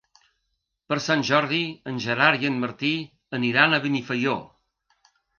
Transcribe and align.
Per 0.91 0.95
Sant 1.07 1.19
Jordi 1.27 1.59
en 1.91 1.99
Gerard 2.05 2.45
i 2.45 2.49
en 2.49 2.57
Martí 2.63 2.89
aniran 3.39 3.77
a 3.77 3.81
Benifaió. 3.83 4.35